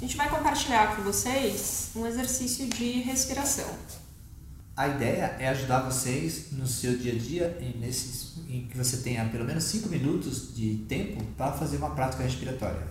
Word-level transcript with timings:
A 0.00 0.02
gente 0.02 0.16
vai 0.16 0.30
compartilhar 0.30 0.96
com 0.96 1.02
vocês 1.02 1.90
um 1.94 2.06
exercício 2.06 2.66
de 2.66 3.02
respiração. 3.02 3.68
A 4.74 4.88
ideia 4.88 5.36
é 5.38 5.46
ajudar 5.48 5.80
vocês 5.80 6.52
no 6.52 6.66
seu 6.66 6.96
dia 6.96 7.12
a 7.12 7.18
dia, 7.18 7.58
em, 7.60 7.78
nesses, 7.78 8.38
em 8.48 8.66
que 8.66 8.78
você 8.78 8.96
tenha 9.02 9.28
pelo 9.28 9.44
menos 9.44 9.64
5 9.64 9.90
minutos 9.90 10.54
de 10.54 10.86
tempo 10.88 11.22
para 11.36 11.52
fazer 11.52 11.76
uma 11.76 11.90
prática 11.90 12.22
respiratória. 12.22 12.88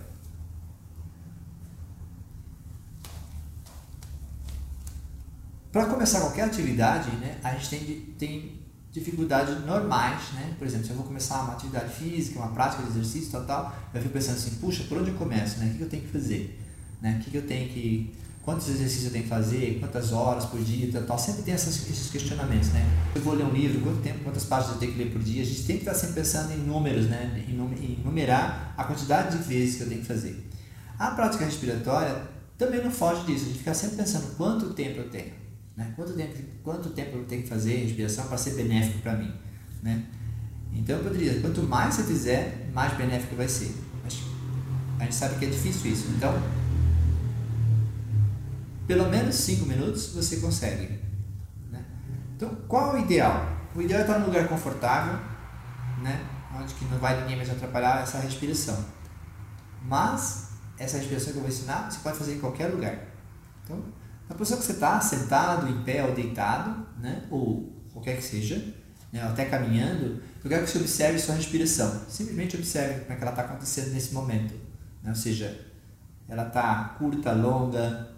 Para 5.72 5.86
começar 5.86 6.20
qualquer 6.20 6.44
atividade, 6.44 7.10
né, 7.16 7.40
a 7.42 7.54
gente 7.54 7.70
tem, 7.70 8.00
tem 8.20 8.62
dificuldades 8.92 9.66
normais, 9.66 10.30
né? 10.34 10.54
Por 10.56 10.64
exemplo, 10.64 10.86
se 10.86 10.92
eu 10.92 10.96
vou 10.96 11.06
começar 11.06 11.42
uma 11.42 11.54
atividade 11.54 11.92
física, 11.92 12.38
uma 12.38 12.52
prática 12.52 12.84
de 12.84 12.90
exercício, 12.90 13.32
tal, 13.32 13.44
tal, 13.44 13.76
eu 13.92 14.00
fico 14.00 14.12
pensando 14.12 14.36
assim, 14.36 14.54
puxa, 14.60 14.84
por 14.84 14.98
onde 14.98 15.10
eu 15.10 15.16
começo, 15.16 15.58
né? 15.58 15.72
O 15.74 15.76
que 15.76 15.82
eu 15.82 15.88
tenho 15.88 16.04
que 16.04 16.12
fazer? 16.12 16.69
Né? 17.00 17.20
O 17.20 17.30
que 17.30 17.36
eu 17.36 17.46
tenho 17.46 17.68
que... 17.68 18.14
Quantos 18.42 18.68
exercícios 18.68 19.06
eu 19.06 19.10
tenho 19.12 19.24
que 19.24 19.30
fazer? 19.30 19.78
Quantas 19.78 20.12
horas 20.12 20.46
por 20.46 20.60
dia, 20.60 20.90
tal, 20.90 21.02
tal. 21.02 21.18
Sempre 21.18 21.42
tem 21.42 21.54
essas, 21.54 21.88
esses 21.88 22.10
questionamentos, 22.10 22.70
né? 22.70 22.84
Eu 23.14 23.20
vou 23.20 23.34
ler 23.34 23.44
um 23.44 23.52
livro, 23.52 23.82
quanto 23.82 24.00
tempo, 24.00 24.20
quantas 24.24 24.44
páginas 24.44 24.74
eu 24.74 24.80
tenho 24.80 24.92
que 24.92 24.98
ler 24.98 25.12
por 25.12 25.22
dia? 25.22 25.42
A 25.42 25.44
gente 25.44 25.62
tem 25.64 25.76
que 25.76 25.82
estar 25.82 25.94
sempre 25.94 26.16
pensando 26.16 26.52
em 26.52 26.56
números, 26.56 27.06
né? 27.06 27.44
Em 27.46 28.00
numerar 28.02 28.74
a 28.76 28.84
quantidade 28.84 29.36
de 29.36 29.44
vezes 29.44 29.76
que 29.76 29.82
eu 29.82 29.88
tenho 29.88 30.00
que 30.00 30.06
fazer. 30.06 30.48
A 30.98 31.10
prática 31.12 31.44
respiratória 31.44 32.22
também 32.58 32.82
não 32.82 32.90
foge 32.90 33.24
disso. 33.26 33.44
A 33.44 33.48
gente 33.48 33.58
fica 33.58 33.74
sempre 33.74 33.96
pensando 33.96 34.36
quanto 34.36 34.74
tempo 34.74 35.00
eu 35.00 35.08
tenho. 35.10 35.32
Né? 35.76 35.92
Quanto, 35.96 36.12
tempo, 36.12 36.34
quanto 36.62 36.90
tempo 36.90 37.16
eu 37.16 37.24
tenho 37.24 37.42
que 37.42 37.48
fazer 37.48 37.74
respiração 37.76 38.26
para 38.26 38.36
ser 38.36 38.54
benéfico 38.54 38.98
para 38.98 39.16
mim? 39.16 39.32
Né? 39.82 40.04
Então 40.74 40.98
eu 40.98 41.04
poderia, 41.04 41.40
quanto 41.40 41.62
mais 41.62 41.94
você 41.94 42.04
fizer, 42.04 42.68
mais 42.74 42.92
benéfico 42.98 43.34
vai 43.34 43.48
ser. 43.48 43.74
Mas 44.02 44.20
a 44.98 45.04
gente 45.04 45.14
sabe 45.14 45.38
que 45.38 45.46
é 45.46 45.48
difícil 45.48 45.90
isso. 45.90 46.06
Então, 46.16 46.34
pelo 48.90 49.08
menos 49.08 49.36
5 49.36 49.66
minutos 49.66 50.08
você 50.08 50.38
consegue. 50.38 50.98
Né? 51.70 51.80
Então, 52.34 52.52
qual 52.66 52.96
é 52.96 53.00
o 53.00 53.04
ideal? 53.04 53.46
O 53.72 53.80
ideal 53.80 54.00
é 54.00 54.02
estar 54.02 54.18
num 54.18 54.26
lugar 54.26 54.48
confortável, 54.48 55.14
né? 56.02 56.26
onde 56.58 56.74
que 56.74 56.84
não 56.86 56.98
vai 56.98 57.20
ninguém 57.20 57.36
mais 57.36 57.48
atrapalhar 57.48 58.02
essa 58.02 58.18
respiração. 58.18 58.84
Mas, 59.84 60.54
essa 60.76 60.96
respiração 60.96 61.32
que 61.32 61.38
eu 61.38 61.42
vou 61.42 61.48
ensinar, 61.48 61.88
você 61.88 62.00
pode 62.00 62.18
fazer 62.18 62.34
em 62.34 62.40
qualquer 62.40 62.66
lugar. 62.66 62.98
Então, 63.62 63.80
a 64.28 64.34
posição 64.34 64.58
que 64.58 64.64
você 64.64 64.72
está, 64.72 65.00
sentado, 65.00 65.68
em 65.68 65.84
pé 65.84 66.04
ou 66.04 66.12
deitado, 66.12 66.84
né? 66.98 67.22
ou 67.30 67.72
qualquer 67.92 68.16
que 68.16 68.24
seja, 68.24 68.56
né? 69.12 69.22
até 69.22 69.44
caminhando, 69.44 70.20
eu 70.42 70.50
quero 70.50 70.64
que 70.64 70.70
você 70.70 70.78
observe 70.78 71.16
sua 71.20 71.36
respiração. 71.36 72.06
Simplesmente 72.08 72.56
observe 72.56 73.02
como 73.02 73.12
é 73.12 73.14
que 73.14 73.22
ela 73.22 73.30
está 73.30 73.42
acontecendo 73.42 73.92
nesse 73.92 74.12
momento. 74.12 74.52
Né? 75.00 75.10
Ou 75.10 75.14
seja, 75.14 75.64
ela 76.28 76.48
está 76.48 76.96
curta, 76.98 77.30
longa, 77.30 78.09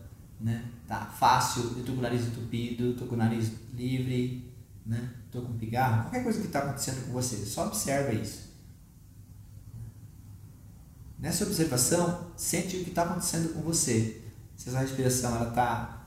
né? 0.42 0.64
tá 0.88 1.06
fácil, 1.06 1.62
eu 1.62 1.80
estou 1.80 1.94
com 1.94 2.00
o 2.00 2.02
nariz 2.02 2.26
entupido, 2.26 2.90
estou 2.90 3.06
com 3.06 3.14
o 3.14 3.18
nariz 3.18 3.52
livre, 3.72 4.52
né? 4.84 5.10
estou 5.26 5.42
com 5.42 5.56
pigarro, 5.56 6.02
qualquer 6.02 6.24
coisa 6.24 6.40
que 6.40 6.46
está 6.46 6.58
acontecendo 6.60 7.06
com 7.06 7.12
você, 7.12 7.36
só 7.46 7.68
observa 7.68 8.12
isso. 8.12 8.50
Nessa 11.18 11.44
observação, 11.44 12.32
sente 12.36 12.76
o 12.78 12.82
que 12.82 12.90
está 12.90 13.04
acontecendo 13.04 13.54
com 13.54 13.60
você. 13.60 14.22
Se 14.56 14.68
essa 14.68 14.80
respiração 14.80 15.48
está 15.48 16.04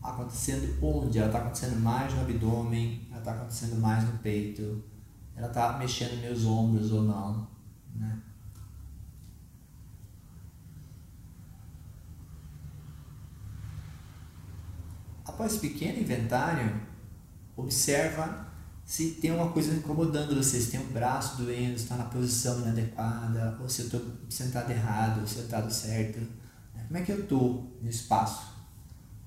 acontecendo 0.00 0.78
onde? 0.80 1.18
Ela 1.18 1.26
está 1.26 1.40
acontecendo 1.40 1.80
mais 1.80 2.14
no 2.14 2.20
abdômen, 2.20 3.08
ela 3.10 3.18
está 3.18 3.32
acontecendo 3.32 3.80
mais 3.80 4.04
no 4.04 4.16
peito, 4.18 4.84
ela 5.34 5.48
está 5.48 5.76
mexendo 5.76 6.20
meus 6.20 6.44
ombros 6.44 6.92
ou 6.92 7.02
não, 7.02 7.48
né? 7.92 8.22
Após 15.36 15.52
esse 15.52 15.68
pequeno 15.68 16.00
inventário, 16.00 16.80
observa 17.54 18.46
se 18.86 19.18
tem 19.20 19.30
uma 19.30 19.50
coisa 19.50 19.74
incomodando 19.74 20.34
você, 20.34 20.58
se 20.58 20.70
tem 20.70 20.80
um 20.80 20.86
braço 20.86 21.36
doendo, 21.36 21.76
se 21.76 21.84
está 21.84 21.96
na 21.96 22.04
posição 22.04 22.60
inadequada, 22.60 23.58
ou 23.60 23.68
se 23.68 23.82
eu 23.82 23.84
estou 23.84 24.00
sentado 24.30 24.70
errado, 24.70 25.20
ou 25.20 25.26
sentado 25.26 25.70
certo. 25.70 26.20
Né? 26.74 26.84
Como 26.86 26.98
é 26.98 27.02
que 27.02 27.12
eu 27.12 27.20
estou 27.20 27.78
no 27.82 27.90
espaço? 27.90 28.46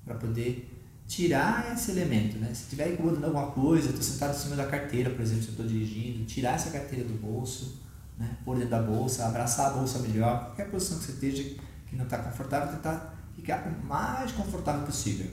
Para 0.04 0.16
poder 0.16 0.68
tirar 1.06 1.72
esse 1.72 1.92
elemento, 1.92 2.38
né? 2.38 2.48
Se 2.48 2.64
estiver 2.64 2.92
incomodando 2.92 3.26
alguma 3.26 3.52
coisa, 3.52 3.90
estou 3.90 4.02
sentado 4.02 4.34
em 4.34 4.38
cima 4.38 4.56
da 4.56 4.66
carteira, 4.66 5.10
por 5.10 5.20
exemplo, 5.20 5.42
se 5.42 5.48
eu 5.50 5.52
estou 5.52 5.66
dirigindo, 5.66 6.24
tirar 6.24 6.54
essa 6.54 6.70
carteira 6.70 7.04
do 7.04 7.14
bolso, 7.20 7.80
né? 8.18 8.36
Pôr 8.44 8.56
dentro 8.56 8.70
da 8.70 8.82
bolsa, 8.82 9.26
abraçar 9.26 9.70
a 9.70 9.74
bolsa 9.74 10.00
melhor, 10.00 10.46
qualquer 10.46 10.68
posição 10.72 10.98
que 10.98 11.04
você 11.04 11.12
esteja 11.12 11.56
que 11.86 11.94
não 11.94 12.04
está 12.04 12.18
confortável, 12.18 12.74
tentar 12.74 13.16
ficar 13.36 13.64
o 13.68 13.86
mais 13.86 14.32
confortável 14.32 14.84
possível. 14.84 15.30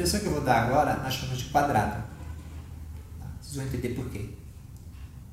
Respiração 0.00 0.20
que 0.20 0.26
eu 0.28 0.32
vou 0.32 0.42
dar 0.42 0.62
agora 0.62 0.96
nós 1.02 1.12
chamamos 1.12 1.42
de 1.42 1.50
quadrado. 1.50 2.02
Vocês 3.38 3.56
vão 3.56 3.66
entender 3.66 3.90
por 3.90 4.08
quê. 4.08 4.34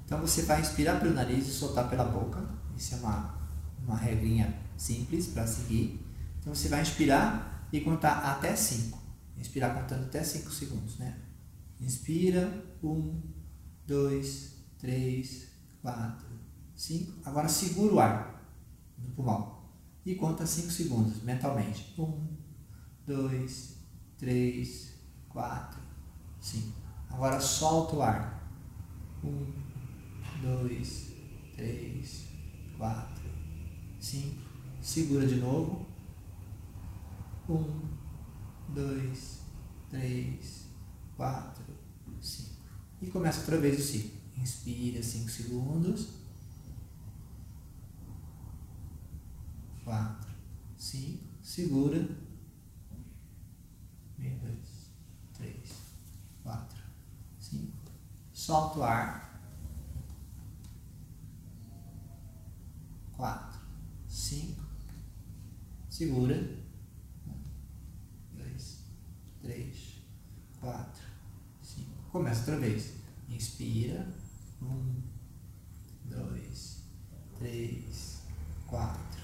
Então 0.03 0.19
você 0.19 0.41
vai 0.41 0.59
inspirar 0.59 0.99
pelo 0.99 1.13
nariz 1.13 1.47
e 1.47 1.51
soltar 1.51 1.89
pela 1.89 2.03
boca. 2.03 2.43
Isso 2.75 2.95
é 2.95 2.97
uma, 2.97 3.33
uma 3.81 3.95
regrinha 3.95 4.59
simples 4.75 5.27
para 5.27 5.47
seguir. 5.47 6.05
Então 6.39 6.53
você 6.53 6.67
vai 6.67 6.81
inspirar 6.81 7.69
e 7.71 7.79
contar 7.79 8.17
até 8.17 8.57
5. 8.57 8.99
Inspirar 9.37 9.73
contando 9.73 10.03
até 10.03 10.21
5 10.21 10.51
segundos, 10.51 10.97
né? 10.97 11.17
Inspira, 11.79 12.51
1, 12.83 13.21
2, 13.85 14.51
3, 14.79 15.47
4, 15.81 16.27
5. 16.75 17.21
Agora 17.23 17.47
segura 17.47 17.93
o 17.93 17.99
ar 18.01 18.51
no 18.97 19.11
pulmão 19.11 19.63
e 20.05 20.13
conta 20.15 20.45
5 20.45 20.69
segundos 20.71 21.23
mentalmente. 21.23 21.93
1, 21.97 22.27
2, 23.05 23.76
3, 24.19 24.93
4, 25.29 25.79
5. 26.39 26.77
Agora 27.09 27.39
solta 27.39 27.95
o 27.95 28.01
ar. 28.01 28.37
Um, 29.23 29.51
dois, 30.41 31.13
três, 31.55 32.27
quatro, 32.77 33.23
cinco. 33.99 34.41
Segura 34.81 35.25
de 35.25 35.35
novo. 35.37 35.87
Um, 37.49 37.81
dois, 38.73 39.41
três, 39.89 40.67
quatro, 41.15 41.65
cinco. 42.21 42.55
E 43.01 43.07
começa 43.07 43.39
outra 43.39 43.57
vez 43.57 43.79
o 43.79 43.83
ciclo. 43.83 44.17
Inspira 44.37 45.01
cinco 45.01 45.29
segundos. 45.29 46.09
Quatro, 49.83 50.29
cinco. 50.77 51.23
Segura. 51.41 52.26
Dois, 54.17 54.91
três, 55.33 55.71
quatro 56.43 56.77
solta 58.47 58.79
o 58.79 58.83
ar. 58.83 59.41
Quatro, 63.17 63.59
cinco, 64.07 64.63
segura. 65.89 66.35
Dois, 68.31 68.83
três, 69.41 70.01
quatro, 70.61 71.03
cinco. 71.61 71.91
Começa 72.09 72.39
outra 72.39 72.59
vez. 72.59 72.93
Inspira. 73.27 74.07
Um, 74.61 75.01
dois, 76.05 76.83
três, 77.37 78.21
quatro, 78.65 79.21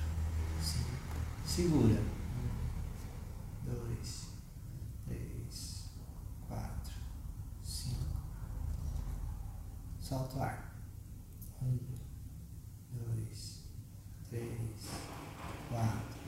cinco. 0.60 1.46
Segura. 1.46 2.02
Um, 2.02 3.72
dois, 3.72 4.34
solta 10.14 10.38
o 10.38 10.44
ar. 10.44 10.76
Um, 11.64 11.80
dois, 12.92 13.64
três, 14.30 14.92
quatro, 15.70 16.20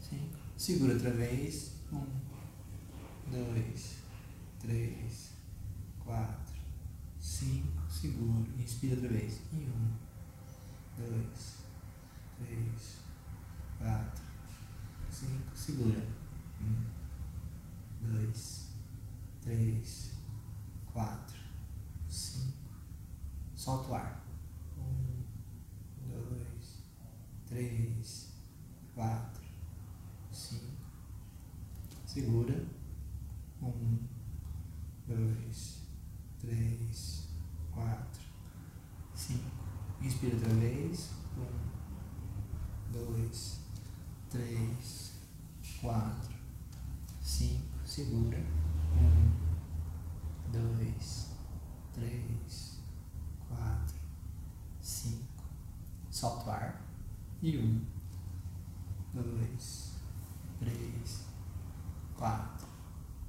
cinco. 0.00 0.36
Segura 0.56 0.94
outra 0.94 1.12
vez. 1.12 1.74
Um, 1.92 2.04
dois, 3.30 3.98
três, 4.58 5.34
quatro, 6.00 6.56
cinco. 7.20 7.88
Segura. 7.88 8.50
Inspira 8.58 8.96
outra 8.96 9.08
vez. 9.08 9.40
E 9.52 9.56
um, 9.56 9.92
dois, 10.98 11.58
três, 12.38 12.96
quatro, 13.78 14.24
cinco. 15.10 15.56
Segura. 15.56 16.08
Um, 16.60 16.84
dois, 18.02 18.70
três, 19.42 20.10
quatro, 20.92 21.38
cinco 22.08 22.60
Solta 23.60 23.90
o 23.90 23.94
ar. 23.94 24.24
Um, 24.78 25.22
dois, 26.08 26.82
três, 27.46 28.32
quatro, 28.94 29.44
cinco. 30.32 30.78
segura. 32.06 32.66
Um, 33.60 33.98
dois, 35.06 35.82
três, 36.38 37.28
quatro, 37.70 38.22
cinco. 39.14 39.50
Inspira 40.00 40.36
outra 40.36 40.54
vez. 40.54 41.10
Um, 41.36 42.92
dois, 42.94 43.60
três, 44.30 45.12
quatro, 45.82 46.34
cinco. 47.20 47.66
Segura. 47.84 48.38
Um, 48.96 50.50
dois, 50.50 51.32
três, 51.92 52.69
quatro, 53.50 53.96
cinco. 54.80 55.44
Solta 56.10 56.46
o 56.46 56.50
ar. 56.50 56.82
E 57.42 57.58
um, 57.58 57.84
dois, 59.12 59.96
três, 60.58 61.26
quatro, 62.16 62.68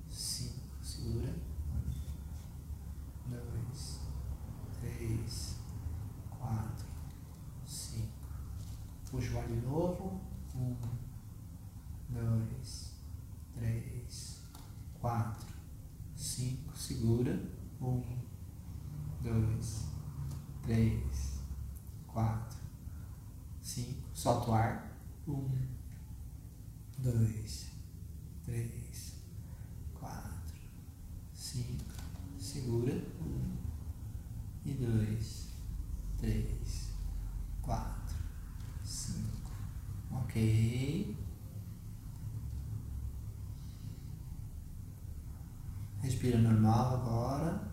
cinco. 0.10 0.62
Segura. 0.84 1.34
Um, 3.28 3.32
dois, 3.32 4.00
três, 4.80 5.56
quatro, 6.30 6.86
cinco. 7.66 8.28
Puxa 9.10 9.34
o 9.34 9.40
ar 9.40 9.48
de 9.48 9.56
novo. 9.62 10.22
Um, 10.56 10.76
dois, 12.10 12.94
três, 13.54 14.42
quatro, 15.00 15.56
cinco. 16.16 16.78
Segura. 16.78 17.40
Um, 17.82 18.04
dois, 19.22 19.88
três, 20.64 21.40
quatro, 22.08 22.60
cinco. 23.62 24.10
Solta 24.14 24.52
o 24.52 24.54
ar. 24.54 24.98
Um, 25.28 25.50
dois, 26.98 27.72
três, 28.44 29.16
quatro, 29.94 30.58
cinco. 31.34 31.92
Segura. 32.38 32.94
Um 33.22 33.52
e 34.64 34.74
dois, 34.74 35.50
três, 36.18 36.92
quatro, 37.62 38.16
cinco. 38.84 39.52
Ok. 40.12 41.18
Respira 46.22 46.38
normal 46.38 46.94
agora. 46.94 47.72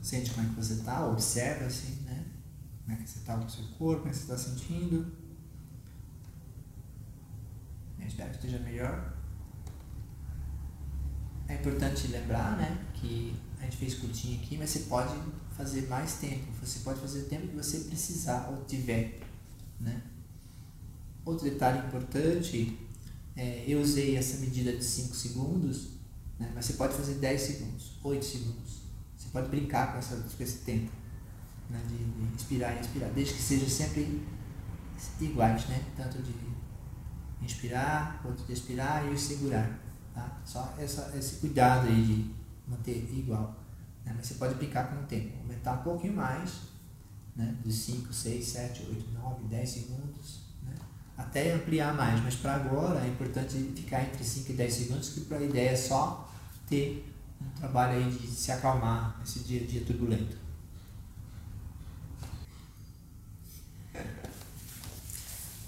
Sente 0.00 0.30
como 0.30 0.46
é 0.46 0.50
que 0.50 0.54
você 0.54 0.74
está, 0.74 1.04
observa 1.08 1.64
assim, 1.64 2.02
né? 2.02 2.24
Como 2.84 2.96
é 2.96 3.02
que 3.02 3.10
você 3.10 3.18
está 3.18 3.36
com 3.36 3.46
o 3.46 3.50
seu 3.50 3.64
corpo, 3.76 4.02
como 4.02 4.08
é 4.08 4.10
que 4.10 4.16
você 4.16 4.32
está 4.32 4.38
sentindo. 4.38 5.12
Eu 7.98 8.06
espero 8.06 8.30
que 8.30 8.36
esteja 8.36 8.60
melhor. 8.60 9.12
É 11.48 11.56
importante 11.56 12.06
lembrar, 12.06 12.56
né, 12.58 12.86
que 12.94 13.34
a 13.58 13.64
gente 13.64 13.76
fez 13.76 13.94
curtinho 13.94 14.40
aqui, 14.40 14.56
mas 14.56 14.70
você 14.70 14.80
pode 14.80 15.12
fazer 15.56 15.88
mais 15.88 16.14
tempo. 16.18 16.52
Você 16.60 16.78
pode 16.84 17.00
fazer 17.00 17.22
o 17.22 17.28
tempo 17.28 17.48
que 17.48 17.56
você 17.56 17.80
precisar 17.80 18.50
ou 18.50 18.64
tiver, 18.66 19.20
né? 19.80 20.11
Outro 21.24 21.48
detalhe 21.48 21.86
importante, 21.86 22.78
é, 23.36 23.64
eu 23.66 23.80
usei 23.80 24.16
essa 24.16 24.38
medida 24.38 24.76
de 24.76 24.84
5 24.84 25.14
segundos, 25.14 25.90
né, 26.38 26.50
mas 26.54 26.64
você 26.64 26.72
pode 26.74 26.94
fazer 26.94 27.14
10 27.14 27.40
segundos, 27.40 27.92
8 28.02 28.24
segundos. 28.24 28.82
Você 29.16 29.28
pode 29.32 29.48
brincar 29.48 29.92
com, 29.92 29.98
essa, 29.98 30.16
com 30.16 30.42
esse 30.42 30.58
tempo 30.58 30.90
né, 31.70 31.80
de, 31.88 31.96
de 31.96 32.34
inspirar 32.34 32.76
e 32.76 32.80
expirar, 32.80 33.10
desde 33.10 33.34
que 33.34 33.42
seja 33.42 33.68
sempre 33.68 34.22
iguais, 35.20 35.66
né? 35.68 35.82
Tanto 35.96 36.22
de 36.22 36.34
inspirar, 37.42 38.20
quanto 38.22 38.44
de 38.44 38.52
expirar 38.52 39.10
e 39.12 39.18
segurar. 39.18 39.78
Tá? 40.14 40.40
Só 40.44 40.74
essa, 40.78 41.12
esse 41.16 41.36
cuidado 41.36 41.88
aí 41.88 42.04
de 42.04 42.34
manter 42.70 43.08
igual. 43.12 43.56
Né? 44.04 44.12
Mas 44.16 44.26
você 44.26 44.34
pode 44.34 44.54
brincar 44.54 44.90
com 44.90 45.02
o 45.02 45.06
tempo, 45.06 45.38
aumentar 45.38 45.80
um 45.80 45.82
pouquinho 45.82 46.14
mais, 46.14 46.60
né? 47.34 47.56
de 47.64 47.72
5, 47.72 48.12
6, 48.12 48.44
7, 48.44 48.86
8, 48.88 49.10
9, 49.12 49.44
10 49.44 49.68
segundos? 49.68 50.51
Até 51.22 51.52
ampliar 51.52 51.94
mais. 51.94 52.22
Mas 52.22 52.34
para 52.34 52.56
agora 52.56 53.04
é 53.04 53.08
importante 53.08 53.56
ficar 53.74 54.02
entre 54.02 54.22
5 54.24 54.52
e 54.52 54.54
10 54.54 54.74
segundos, 54.74 55.08
que 55.10 55.34
a 55.34 55.40
ideia 55.40 55.70
é 55.70 55.76
só 55.76 56.28
ter 56.68 57.08
um 57.40 57.60
trabalho 57.60 57.98
aí 57.98 58.10
de 58.10 58.26
se 58.26 58.52
acalmar 58.52 59.16
nesse 59.20 59.40
dia 59.40 59.62
a 59.62 59.66
dia 59.66 59.84
turbulento. 59.84 60.36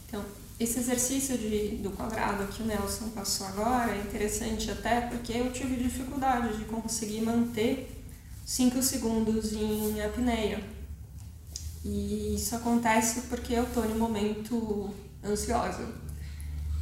Então, 0.06 0.24
esse 0.58 0.78
exercício 0.78 1.36
de, 1.36 1.78
do 1.82 1.90
quadrado 1.90 2.46
que 2.46 2.62
o 2.62 2.66
Nelson 2.66 3.08
passou 3.08 3.46
agora 3.48 3.92
é 3.92 4.00
interessante 4.00 4.70
até 4.70 5.00
porque 5.02 5.32
eu 5.32 5.52
tive 5.52 5.76
dificuldade 5.76 6.56
de 6.56 6.64
conseguir 6.66 7.22
manter 7.22 7.90
5 8.46 8.82
segundos 8.82 9.52
em 9.52 10.00
apneia. 10.00 10.62
E 11.84 12.34
isso 12.36 12.54
acontece 12.56 13.22
porque 13.22 13.52
eu 13.52 13.64
estou 13.64 13.84
um 13.84 13.98
momento 13.98 14.94
ansiosa. 15.24 15.88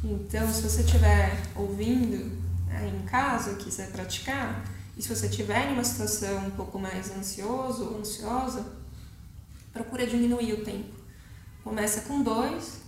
Então, 0.03 0.51
se 0.51 0.61
você 0.61 0.81
estiver 0.81 1.41
ouvindo 1.55 2.37
aí 2.69 2.95
em 2.95 3.05
casa, 3.05 3.55
quiser 3.55 3.91
praticar, 3.91 4.63
e 4.97 5.01
se 5.01 5.13
você 5.13 5.27
estiver 5.27 5.69
em 5.69 5.73
uma 5.73 5.83
situação 5.83 6.47
um 6.47 6.51
pouco 6.51 6.77
mais 6.77 7.09
ansioso 7.11 7.85
ou 7.85 7.99
ansiosa, 7.99 8.65
procura 9.71 10.05
diminuir 10.05 10.53
o 10.53 10.63
tempo. 10.63 10.93
Começa 11.63 12.01
com 12.01 12.21
dois, 12.21 12.81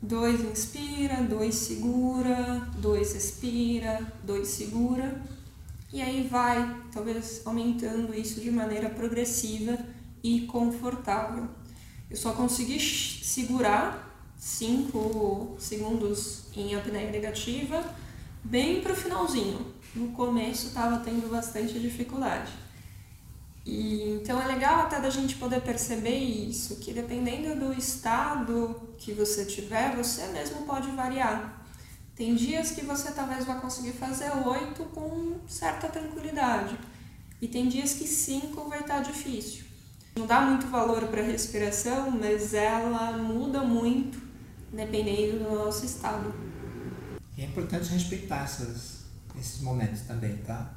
dois 0.00 0.40
inspira, 0.40 1.22
dois 1.22 1.54
segura, 1.54 2.66
dois 2.78 3.14
expira, 3.14 4.00
dois 4.22 4.48
segura, 4.48 5.20
e 5.92 6.00
aí 6.00 6.26
vai, 6.28 6.82
talvez 6.92 7.42
aumentando 7.44 8.14
isso 8.14 8.40
de 8.40 8.50
maneira 8.50 8.88
progressiva 8.88 9.78
e 10.22 10.42
confortável. 10.42 11.48
Eu 12.08 12.16
só 12.16 12.32
consegui 12.32 12.80
segurar 12.80 14.13
5 14.38 15.56
segundos 15.58 16.44
em 16.54 16.74
apneia 16.74 17.10
negativa 17.10 17.84
bem 18.44 18.80
para 18.82 18.92
o 18.92 18.96
finalzinho. 18.96 19.74
No 19.94 20.08
começo 20.08 20.68
estava 20.68 20.98
tendo 20.98 21.30
bastante 21.30 21.78
dificuldade. 21.78 22.52
E, 23.64 24.18
então 24.20 24.40
é 24.40 24.46
legal 24.46 24.80
até 24.80 25.00
da 25.00 25.08
gente 25.08 25.36
poder 25.36 25.62
perceber 25.62 26.18
isso, 26.18 26.76
que 26.76 26.92
dependendo 26.92 27.58
do 27.58 27.72
estado 27.72 28.94
que 28.98 29.12
você 29.12 29.44
tiver, 29.46 29.96
você 29.96 30.26
mesmo 30.28 30.66
pode 30.66 30.90
variar. 30.90 31.64
Tem 32.14 32.34
dias 32.34 32.72
que 32.72 32.84
você 32.84 33.10
talvez 33.12 33.44
vá 33.44 33.56
conseguir 33.56 33.92
fazer 33.92 34.30
oito 34.46 34.84
com 34.94 35.38
certa 35.48 35.88
tranquilidade. 35.88 36.78
E 37.40 37.48
tem 37.48 37.68
dias 37.68 37.94
que 37.94 38.06
cinco 38.06 38.68
vai 38.68 38.80
estar 38.80 39.00
difícil. 39.00 39.64
Não 40.16 40.26
dá 40.26 40.42
muito 40.42 40.68
valor 40.68 41.08
para 41.08 41.20
a 41.20 41.24
respiração, 41.24 42.10
mas 42.12 42.54
ela 42.54 43.18
muda 43.18 43.62
muito 43.62 44.22
dependendo 44.72 45.44
do 45.44 45.50
nosso 45.50 45.84
estado. 45.84 46.32
E 47.36 47.42
é 47.42 47.46
importante 47.46 47.90
respeitar 47.90 48.44
essas, 48.44 49.06
esses 49.36 49.60
momentos 49.60 50.02
também, 50.02 50.36
tá? 50.38 50.72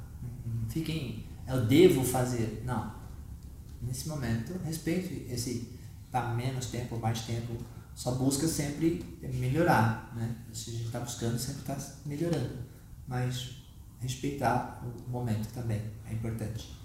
Não 0.46 0.68
fiquem, 0.70 1.26
eu 1.48 1.66
devo 1.66 2.04
fazer. 2.04 2.64
Não. 2.66 2.96
Nesse 3.80 4.10
momento, 4.10 4.60
respeite 4.66 5.28
esse 5.30 5.78
tá 6.12 6.34
menos 6.34 6.68
tempo 6.68 6.98
mais 6.98 7.22
tempo. 7.22 7.58
Só 7.94 8.12
busca 8.12 8.48
sempre 8.48 9.04
melhorar, 9.22 10.14
né? 10.16 10.36
Se 10.52 10.72
a 10.72 10.74
gente 10.74 10.86
está 10.86 11.00
buscando, 11.00 11.38
sempre 11.38 11.62
está 11.62 11.78
melhorando. 12.06 12.58
Mas 13.08 13.58
respeitar 14.00 14.84
o 14.84 15.10
momento 15.10 15.48
também 15.54 15.82
é 16.10 16.14
importante. 16.14 16.76